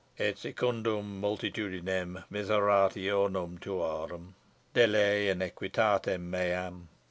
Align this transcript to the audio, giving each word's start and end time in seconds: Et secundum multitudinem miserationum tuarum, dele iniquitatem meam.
Et 0.17 0.35
secundum 0.35 1.21
multitudinem 1.21 2.23
miserationum 2.31 3.59
tuarum, 3.61 4.33
dele 4.73 5.27
iniquitatem 5.29 6.21
meam. 6.27 6.87